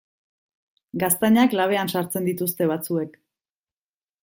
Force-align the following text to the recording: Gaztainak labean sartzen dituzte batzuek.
Gaztainak 1.03 1.53
labean 1.59 1.93
sartzen 1.95 2.27
dituzte 2.31 2.71
batzuek. 2.75 3.17